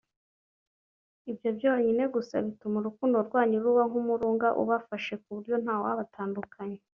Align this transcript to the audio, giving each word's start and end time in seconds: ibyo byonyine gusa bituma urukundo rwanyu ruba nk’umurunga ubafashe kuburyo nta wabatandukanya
ibyo 1.31 1.49
byonyine 1.57 2.03
gusa 2.15 2.35
bituma 2.45 2.75
urukundo 2.79 3.17
rwanyu 3.27 3.57
ruba 3.65 3.83
nk’umurunga 3.89 4.47
ubafashe 4.61 5.13
kuburyo 5.21 5.55
nta 5.63 5.75
wabatandukanya 5.83 6.79